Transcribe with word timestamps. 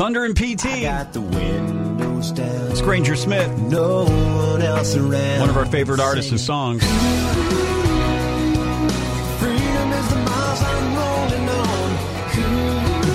Thunder 0.00 0.24
and 0.24 0.34
PT. 0.34 0.64
I 0.64 0.80
got 0.80 1.12
the 1.12 1.20
windows 1.20 2.32
down. 2.32 2.70
It's 2.70 2.80
Granger 2.80 3.14
Smith. 3.14 3.54
No 3.58 4.06
one 4.06 4.62
else 4.62 4.96
around. 4.96 5.40
One 5.40 5.50
of 5.50 5.58
our 5.58 5.66
favorite 5.66 6.00
artists 6.00 6.30
and 6.30 6.40
songs. 6.40 6.82
Freedom 6.82 6.96
is 9.92 10.08
the 10.08 10.16
miles 10.24 10.62
I'm. 10.62 10.90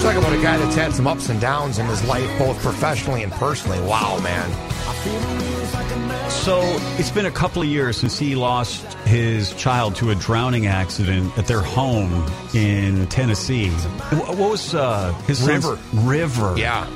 You're 0.03 0.17
about 0.19 0.33
a 0.33 0.41
guy 0.43 0.57
that's 0.57 0.75
had 0.75 0.93
some 0.93 1.07
ups 1.07 1.29
and 1.29 1.41
downs 1.41 1.79
in 1.79 1.87
his 1.87 2.03
life, 2.03 2.29
both 2.37 2.61
professionally 2.61 3.23
and 3.23 3.31
personally. 3.31 3.81
Wow, 3.81 4.19
man. 4.19 4.51
So 6.45 6.61
it's 6.99 7.09
been 7.09 7.25
a 7.25 7.31
couple 7.31 7.63
of 7.63 7.67
years 7.67 7.97
since 7.97 8.19
he 8.19 8.35
lost 8.35 8.83
his 9.07 9.51
child 9.55 9.95
to 9.95 10.11
a 10.11 10.15
drowning 10.15 10.67
accident 10.67 11.35
at 11.39 11.47
their 11.47 11.61
home 11.61 12.23
in 12.53 13.07
Tennessee. 13.07 13.69
What 13.69 14.37
was 14.37 14.75
uh, 14.75 15.11
his 15.25 15.41
River. 15.41 15.79
River. 15.91 16.53
Yeah. 16.55 16.87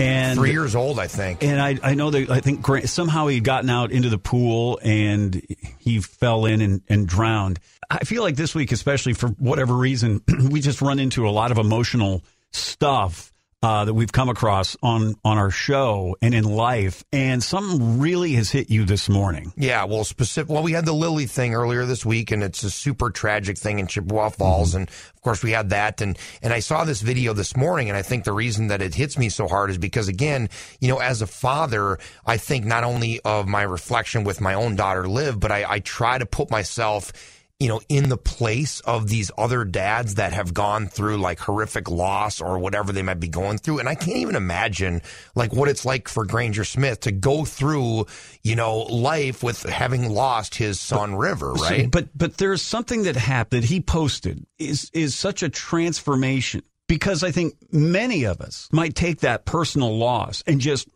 And 0.00 0.36
Three 0.36 0.50
years 0.50 0.74
old, 0.74 0.98
I 0.98 1.06
think. 1.06 1.44
And 1.44 1.62
I, 1.62 1.78
I 1.84 1.94
know 1.94 2.10
that 2.10 2.30
I 2.30 2.40
think 2.40 2.62
Grant, 2.62 2.88
somehow 2.88 3.28
he'd 3.28 3.44
gotten 3.44 3.70
out 3.70 3.92
into 3.92 4.08
the 4.08 4.18
pool 4.18 4.80
and 4.82 5.40
he 5.78 6.00
fell 6.00 6.44
in 6.44 6.60
and, 6.60 6.82
and 6.88 7.06
drowned. 7.06 7.60
I 7.88 7.98
feel 7.98 8.24
like 8.24 8.34
this 8.34 8.56
week, 8.56 8.72
especially 8.72 9.12
for 9.12 9.28
whatever 9.28 9.74
reason, 9.74 10.20
we 10.50 10.60
just 10.60 10.82
run 10.82 10.98
into 10.98 11.28
a 11.28 11.30
lot 11.30 11.52
of 11.52 11.58
emotional 11.58 12.24
stuff 12.50 13.32
uh, 13.62 13.84
that 13.84 13.94
we've 13.94 14.12
come 14.12 14.28
across 14.28 14.76
on 14.82 15.14
on 15.24 15.38
our 15.38 15.50
show 15.50 16.16
and 16.20 16.34
in 16.34 16.44
life, 16.44 17.04
and 17.12 17.42
something 17.42 17.98
really 17.98 18.32
has 18.32 18.50
hit 18.50 18.70
you 18.70 18.84
this 18.84 19.08
morning. 19.08 19.52
Yeah, 19.56 19.84
well, 19.84 20.04
specific. 20.04 20.50
Well, 20.50 20.62
we 20.62 20.72
had 20.72 20.84
the 20.84 20.92
Lily 20.92 21.26
thing 21.26 21.54
earlier 21.54 21.86
this 21.86 22.04
week, 22.04 22.30
and 22.30 22.42
it's 22.42 22.62
a 22.62 22.70
super 22.70 23.10
tragic 23.10 23.58
thing 23.58 23.78
in 23.78 23.86
Chippewa 23.86 24.28
Falls, 24.28 24.74
and 24.74 24.88
of 24.88 25.20
course 25.22 25.42
we 25.42 25.52
had 25.52 25.70
that, 25.70 26.00
and 26.00 26.18
and 26.42 26.52
I 26.52 26.60
saw 26.60 26.84
this 26.84 27.00
video 27.00 27.32
this 27.32 27.56
morning, 27.56 27.88
and 27.88 27.96
I 27.96 28.02
think 28.02 28.24
the 28.24 28.32
reason 28.32 28.68
that 28.68 28.82
it 28.82 28.94
hits 28.94 29.16
me 29.18 29.28
so 29.30 29.48
hard 29.48 29.70
is 29.70 29.78
because 29.78 30.08
again, 30.08 30.48
you 30.80 30.88
know, 30.88 30.98
as 30.98 31.22
a 31.22 31.26
father, 31.26 31.98
I 32.26 32.36
think 32.36 32.66
not 32.66 32.84
only 32.84 33.20
of 33.24 33.48
my 33.48 33.62
reflection 33.62 34.24
with 34.24 34.40
my 34.40 34.54
own 34.54 34.76
daughter 34.76 35.08
Liv, 35.08 35.40
but 35.40 35.50
I, 35.50 35.64
I 35.68 35.80
try 35.80 36.18
to 36.18 36.26
put 36.26 36.50
myself 36.50 37.12
you 37.58 37.68
know, 37.68 37.80
in 37.88 38.10
the 38.10 38.18
place 38.18 38.80
of 38.80 39.08
these 39.08 39.30
other 39.38 39.64
dads 39.64 40.16
that 40.16 40.34
have 40.34 40.52
gone 40.52 40.88
through 40.88 41.16
like 41.16 41.38
horrific 41.38 41.90
loss 41.90 42.40
or 42.42 42.58
whatever 42.58 42.92
they 42.92 43.00
might 43.00 43.18
be 43.18 43.28
going 43.28 43.56
through. 43.56 43.78
And 43.78 43.88
I 43.88 43.94
can't 43.94 44.18
even 44.18 44.36
imagine 44.36 45.00
like 45.34 45.54
what 45.54 45.70
it's 45.70 45.86
like 45.86 46.06
for 46.08 46.26
Granger 46.26 46.64
Smith 46.64 47.00
to 47.00 47.12
go 47.12 47.46
through, 47.46 48.06
you 48.42 48.56
know, 48.56 48.80
life 48.80 49.42
with 49.42 49.62
having 49.62 50.10
lost 50.10 50.54
his 50.56 50.78
son 50.78 51.14
River, 51.14 51.54
So- 51.56 51.64
right? 51.64 51.90
but 51.90 52.08
but 52.16 52.36
there's 52.36 52.60
something 52.60 53.04
that 53.04 53.16
happened. 53.16 53.64
He 53.64 53.80
posted 53.80 54.44
is 54.58 54.90
is 54.92 55.14
such 55.14 55.42
a 55.42 55.48
transformation 55.48 56.62
because 56.88 57.24
I 57.24 57.30
think 57.30 57.54
many 57.72 58.24
of 58.24 58.42
us 58.42 58.68
might 58.70 58.94
take 58.94 59.20
that 59.20 59.46
personal 59.46 59.96
loss 59.96 60.42
and 60.46 60.60
just 60.60 60.88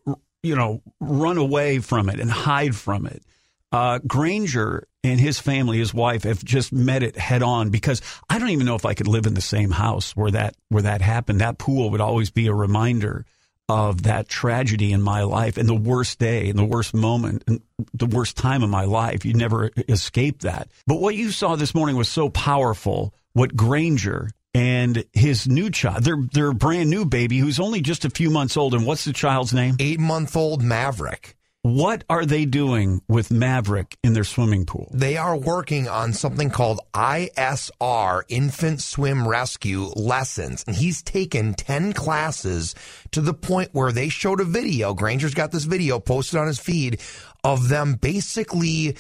you 0.43 0.57
know 0.57 0.83
run 1.01 1.39
away 1.39 1.79
from 1.79 2.11
it 2.11 2.21
and 2.21 2.31
hide 2.31 2.77
from 2.77 3.07
it. 3.07 3.23
Uh, 3.73 4.01
Granger 4.07 4.87
and 5.05 5.21
his 5.21 5.39
family, 5.39 5.79
his 5.79 5.95
wife, 5.95 6.25
have 6.25 6.45
just 6.45 6.73
met 6.73 7.03
it 7.03 7.17
head 7.17 7.43
on 7.43 7.71
because 7.71 8.03
I 8.29 8.39
don't 8.39 8.51
even 8.51 8.67
know 8.67 8.75
if 8.75 8.85
I 8.85 8.95
could 8.95 9.07
live 9.07 9.27
in 9.27 9.35
the 9.35 9.41
same 9.41 9.71
house 9.71 10.17
where 10.17 10.31
that 10.33 10.57
where 10.69 10.83
that 10.83 11.03
happened. 11.03 11.41
That 11.41 11.59
pool 11.59 11.91
would 11.91 12.01
always 12.01 12.31
be 12.31 12.49
a 12.49 12.55
reminder 12.55 13.25
of 13.69 14.03
that 14.03 14.29
tragedy 14.29 14.93
in 14.93 15.01
my 15.01 15.23
life 15.23 15.57
and 15.57 15.69
the 15.69 15.75
worst 15.75 16.19
day 16.19 16.51
and 16.51 16.59
the 16.59 16.65
worst 16.65 16.93
moment 16.93 17.45
and 17.47 17.61
the 17.95 18.07
worst 18.07 18.37
time 18.37 18.65
of 18.65 18.71
my 18.71 18.85
life. 18.85 19.25
You 19.25 19.35
never 19.35 19.71
escape 19.89 20.41
that. 20.41 20.69
But 20.89 21.01
what 21.01 21.15
you 21.15 21.31
saw 21.31 21.55
this 21.55 21.75
morning 21.75 21.97
was 21.97 22.09
so 22.09 22.29
powerful. 22.29 23.15
What 23.33 23.55
Granger 23.55 24.31
and 24.53 25.05
his 25.13 25.47
new 25.47 25.71
child, 25.71 26.03
their 26.03 26.17
their 26.33 26.53
brand 26.53 26.91
new 26.91 27.05
baby, 27.05 27.39
who's 27.39 27.61
only 27.61 27.81
just 27.81 28.05
a 28.05 28.11
few 28.11 28.31
months 28.31 28.57
old, 28.57 28.75
and 28.75 28.85
what's 28.85 29.05
the 29.05 29.13
child's 29.13 29.55
name? 29.55 29.77
Eight 29.79 30.01
month 30.01 30.37
old 30.37 30.63
Maverick. 30.63 31.37
What 31.63 32.05
are 32.09 32.25
they 32.25 32.47
doing 32.47 33.03
with 33.07 33.31
Maverick 33.31 33.99
in 34.03 34.15
their 34.15 34.25
swimming 34.25 34.65
pool? 34.65 34.89
They 34.95 35.19
are 35.19 35.37
working 35.37 35.89
on 35.89 36.15
something 36.15 36.49
called 36.49 36.81
ISR, 36.95 38.23
Infant 38.31 38.81
Swim 38.81 39.29
Rescue 39.29 39.91
Lessons. 39.95 40.65
And 40.67 40.75
he's 40.75 41.03
taken 41.03 41.53
10 41.53 41.93
classes 41.93 42.75
to 43.11 43.21
the 43.21 43.35
point 43.35 43.69
where 43.73 43.93
they 43.93 44.09
showed 44.09 44.41
a 44.41 44.45
video. 44.45 44.95
Granger's 44.95 45.35
got 45.35 45.53
this 45.53 45.65
video 45.65 46.01
posted 46.01 46.41
on 46.41 46.47
his 46.47 46.59
feed 46.59 46.99
of 47.45 47.69
them 47.69 47.93
basically, 47.93 48.97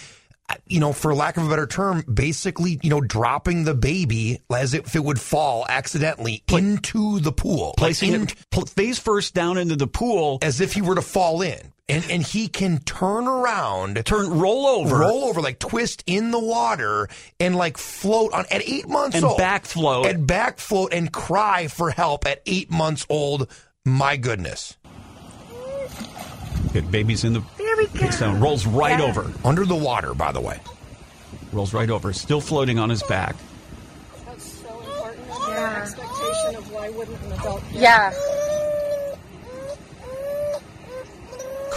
you 0.66 0.80
know, 0.80 0.92
for 0.92 1.14
lack 1.14 1.38
of 1.38 1.46
a 1.46 1.48
better 1.48 1.66
term, 1.66 2.02
basically, 2.12 2.78
you 2.82 2.90
know, 2.90 3.00
dropping 3.00 3.64
the 3.64 3.74
baby 3.74 4.42
as 4.54 4.74
if 4.74 4.94
it 4.94 5.02
would 5.02 5.18
fall 5.18 5.64
accidentally 5.66 6.42
into 6.52 7.20
the 7.20 7.32
pool. 7.32 7.72
Placing 7.78 8.10
Like, 8.12 8.20
in- 8.20 8.26
it 8.28 8.34
pl- 8.50 8.66
face 8.66 8.98
first 8.98 9.32
down 9.32 9.56
into 9.56 9.76
the 9.76 9.86
pool. 9.86 10.38
as 10.42 10.60
if 10.60 10.74
he 10.74 10.82
were 10.82 10.96
to 10.96 11.02
fall 11.02 11.40
in. 11.40 11.58
And, 11.90 12.10
and 12.10 12.22
he 12.22 12.48
can 12.48 12.78
turn 12.80 13.26
around, 13.26 14.00
Turn 14.04 14.30
roll 14.38 14.66
over 14.66 14.98
roll 14.98 15.24
over, 15.24 15.40
like 15.40 15.58
twist 15.58 16.02
in 16.06 16.30
the 16.30 16.38
water 16.38 17.08
and 17.38 17.56
like 17.56 17.78
float 17.78 18.32
on 18.32 18.44
at 18.50 18.62
eight 18.62 18.88
months 18.88 19.16
and 19.16 19.24
old. 19.24 19.38
back 19.38 19.64
float. 19.64 20.06
And 20.06 20.26
back 20.26 20.58
float 20.58 20.92
and 20.92 21.12
cry 21.12 21.68
for 21.68 21.90
help 21.90 22.26
at 22.26 22.42
eight 22.46 22.70
months 22.70 23.06
old. 23.08 23.50
My 23.84 24.16
goodness. 24.16 24.76
Good 26.72 26.90
baby's 26.90 27.24
in 27.24 27.32
the 27.32 27.42
there 27.58 27.76
we 27.76 27.86
go. 27.86 28.10
Down, 28.10 28.40
rolls 28.40 28.66
right 28.66 29.00
over. 29.00 29.32
Under 29.44 29.64
the 29.64 29.74
water, 29.74 30.14
by 30.14 30.30
the 30.32 30.40
way. 30.40 30.60
Rolls 31.52 31.74
right 31.74 31.90
over. 31.90 32.12
Still 32.12 32.40
floating 32.40 32.78
on 32.78 32.90
his 32.90 33.02
back. 33.04 33.34
That's 34.26 34.44
so 34.44 34.68
important. 34.68 35.26
Yeah. 35.48 35.80
expectation 35.82 36.56
of 36.56 36.70
why 36.70 36.90
wouldn't 36.90 37.20
an 37.22 37.32
adult? 37.32 37.62
get 37.72 37.80
Yeah. 37.80 38.12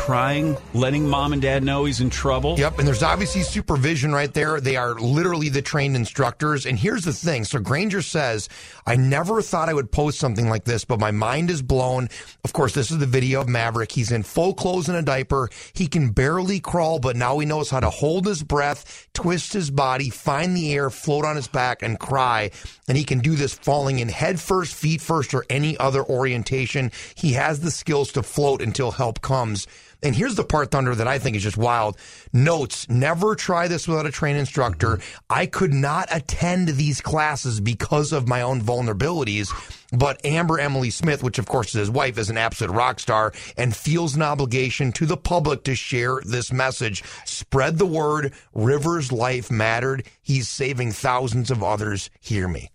Crying, 0.04 0.58
letting 0.74 1.08
mom 1.08 1.32
and 1.32 1.42
dad 1.42 1.64
know 1.64 1.86
he's 1.86 2.02
in 2.02 2.10
trouble. 2.10 2.60
Yep, 2.60 2.78
and 2.78 2.86
there's 2.86 3.04
obviously 3.04 3.42
supervision 3.42 4.12
right 4.12 4.34
there. 4.34 4.60
They 4.60 4.76
are 4.76 4.96
literally 4.96 5.48
the 5.48 5.62
trained 5.62 5.96
instructors. 5.96 6.66
And 6.66 6.78
here's 6.78 7.06
the 7.06 7.14
thing. 7.14 7.46
So 7.46 7.60
Granger 7.60 8.02
says, 8.02 8.50
I 8.86 8.98
never 8.98 9.42
thought 9.42 9.70
I 9.70 9.74
would 9.74 9.94
post 9.94 10.20
something 10.20 10.50
like 10.50 10.66
this, 10.66 10.84
but 10.84 11.00
my 11.00 11.12
mind 11.12 11.50
is 11.50 11.62
blown. 11.62 12.10
Of 12.44 12.52
course, 12.52 12.74
this 12.74 12.92
is 12.92 12.98
the 12.98 13.06
video 13.06 13.40
of 13.40 13.48
Maverick. 13.48 13.94
He's 13.94 14.12
in 14.12 14.24
full 14.24 14.54
clothes 14.54 14.90
and 14.90 14.98
a 14.98 15.02
diaper. 15.02 15.50
He 15.72 15.88
can 15.88 16.10
barely 16.10 16.60
crawl, 16.60 17.00
but 17.00 17.16
now 17.16 17.40
he 17.40 17.46
knows 17.46 17.70
how 17.70 17.80
to 17.80 17.90
hold 17.90 18.26
his 18.26 18.44
breath, 18.44 19.08
twist 19.14 19.54
his 19.54 19.72
body, 19.72 20.10
find 20.10 20.54
the 20.54 20.74
air, 20.74 20.90
float 20.90 21.24
on 21.24 21.38
his 21.38 21.48
back, 21.48 21.82
and 21.82 21.98
cry. 21.98 22.52
And 22.90 22.98
he 22.98 23.06
can 23.06 23.20
do 23.20 23.36
this 23.36 23.54
falling 23.54 24.00
in 24.00 24.10
head 24.10 24.38
first, 24.42 24.76
feet 24.76 25.00
first, 25.00 25.34
or 25.34 25.46
any 25.50 25.78
other 25.78 26.04
orientation. 26.04 26.92
He 27.16 27.32
has 27.34 27.62
the 27.62 27.72
skills 27.72 28.12
to 28.12 28.22
float 28.22 28.62
until 28.62 28.92
help 28.92 29.22
comes. 29.22 29.66
And 30.04 30.16
here's 30.16 30.36
the 30.36 30.44
part, 30.44 30.70
Thunder, 30.70 30.94
that 30.94 31.08
I 31.08 31.18
think 31.18 31.38
is 31.38 31.44
just 31.44 31.58
wild. 31.58 31.98
Notes, 32.34 32.88
never 32.90 33.36
try 33.36 33.68
this 33.70 33.88
without 33.88 34.06
a 34.06 34.12
trained 34.12 34.38
instructor. 34.38 34.98
Mm-hmm. 34.98 35.18
I 35.30 35.46
could 35.46 35.74
not 35.74 36.10
attend 36.12 36.68
these 36.70 37.00
classes 37.00 37.62
because 37.62 38.12
of 38.12 38.28
my 38.28 38.42
own 38.42 38.62
vulnerabilities. 38.62 39.52
But 39.98 40.26
Amber 40.26 40.60
Emily 40.60 40.90
Smith, 40.90 41.24
which 41.24 41.40
of 41.40 41.46
course 41.46 41.70
is 41.70 41.80
his 41.80 41.90
wife, 41.90 42.18
is 42.18 42.30
an 42.30 42.38
absolute 42.38 42.74
rock 42.74 43.00
star 43.00 43.32
and 43.58 43.76
feels 43.76 44.16
an 44.16 44.24
obligation 44.24 44.92
to 44.94 45.06
the 45.06 45.18
public 45.18 45.64
to 45.66 45.76
share 45.76 46.20
this 46.26 46.52
message. 46.52 47.04
Spread 47.26 47.78
the 47.78 47.86
word. 47.86 48.34
River's 48.54 49.12
life 49.12 49.50
mattered. 49.50 50.06
He's 50.22 50.50
saving 50.50 50.92
thousands 50.92 51.50
of 51.50 51.64
others. 51.64 52.10
Hear 52.20 52.48
me. 52.48 52.73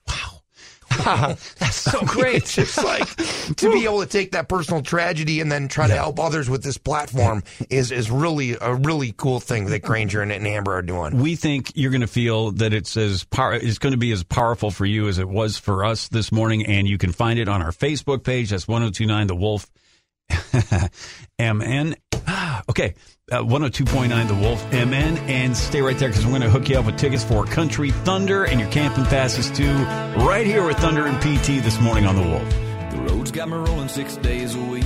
That's 1.58 1.76
so 1.76 2.00
great. 2.06 2.36
It's 2.36 2.54
just 2.54 2.82
like 2.82 3.06
to 3.56 3.72
be 3.72 3.84
able 3.84 4.00
to 4.00 4.06
take 4.06 4.32
that 4.32 4.48
personal 4.48 4.82
tragedy 4.82 5.40
and 5.40 5.50
then 5.50 5.68
try 5.68 5.86
to 5.86 5.94
help 5.94 6.18
others 6.18 6.48
with 6.50 6.62
this 6.62 6.78
platform 6.78 7.42
is 7.70 7.90
is 7.90 8.10
really 8.10 8.56
a 8.60 8.74
really 8.74 9.12
cool 9.16 9.40
thing 9.40 9.66
that 9.66 9.82
Granger 9.82 10.22
and, 10.22 10.32
and 10.32 10.46
Amber 10.46 10.74
are 10.74 10.82
doing. 10.82 11.18
we 11.18 11.36
think 11.36 11.72
you're 11.74 11.90
going 11.90 12.00
to 12.00 12.06
feel 12.06 12.52
that 12.52 12.72
it's 12.72 12.96
as 12.96 13.24
power, 13.24 13.54
it's 13.54 13.78
going 13.78 13.92
to 13.92 13.98
be 13.98 14.12
as 14.12 14.22
powerful 14.24 14.70
for 14.70 14.86
you 14.86 15.08
as 15.08 15.18
it 15.18 15.28
was 15.28 15.56
for 15.58 15.84
us 15.84 16.08
this 16.08 16.32
morning, 16.32 16.66
and 16.66 16.88
you 16.88 16.98
can 16.98 17.12
find 17.12 17.38
it 17.38 17.48
on 17.48 17.62
our 17.62 17.72
Facebook 17.72 18.24
page. 18.24 18.50
That's 18.50 18.66
1029 18.68 19.26
The 19.26 19.34
Wolf. 19.36 19.70
MN. 21.40 21.94
Okay, 22.68 22.94
uh, 23.32 23.38
102.9 23.38 24.28
The 24.28 24.34
Wolf 24.34 24.62
MN. 24.72 25.16
And 25.28 25.56
stay 25.56 25.80
right 25.80 25.96
there 25.98 26.08
because 26.10 26.24
we're 26.24 26.32
going 26.32 26.42
to 26.42 26.50
hook 26.50 26.68
you 26.68 26.78
up 26.78 26.84
with 26.86 26.98
tickets 26.98 27.24
for 27.24 27.44
Country 27.46 27.90
Thunder 27.90 28.44
and 28.44 28.60
your 28.60 28.68
camping 28.70 29.04
passes 29.06 29.50
too, 29.50 29.72
right 30.24 30.46
here 30.46 30.66
with 30.66 30.76
Thunder 30.78 31.06
and 31.06 31.16
PT 31.18 31.64
this 31.64 31.80
morning 31.80 32.04
on 32.06 32.14
The 32.14 32.22
Wolf. 32.22 32.50
The 32.92 33.12
road's 33.14 33.30
got 33.30 33.48
me 33.48 33.54
rolling 33.54 33.88
six 33.88 34.16
days 34.16 34.54
a 34.54 34.60
week. 34.60 34.84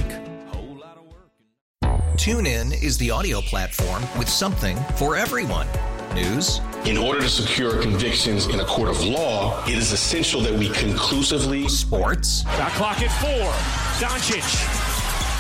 Whole 0.49 0.77
lot 0.77 0.97
of 0.97 1.05
work. 1.07 2.17
TuneIn 2.17 2.81
is 2.83 2.99
the 2.99 3.11
audio 3.11 3.41
platform 3.41 4.03
with 4.17 4.29
something 4.29 4.77
for 4.97 5.17
everyone. 5.17 5.67
News, 6.15 6.61
In 6.85 6.99
order 6.99 7.23
to 7.23 7.29
secure 7.29 7.81
convictions 7.81 8.47
in 8.47 8.61
a 8.61 8.65
court 8.67 8.91
of 8.91 9.03
law, 9.03 9.65
it 9.65 9.75
is 9.79 9.93
essential 9.93 10.43
that 10.43 10.53
we 10.53 10.69
conclusively 10.69 11.67
sports, 11.69 12.43
Shot 12.43 12.71
clock 12.73 13.01
at 13.01 13.11
four. 13.19 13.51
Doncic. 14.07 14.92